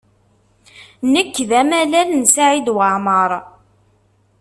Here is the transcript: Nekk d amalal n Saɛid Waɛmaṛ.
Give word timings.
Nekk 1.13 1.35
d 1.49 1.51
amalal 1.61 2.09
n 2.13 2.23
Saɛid 2.33 2.67
Waɛmaṛ. 2.75 3.31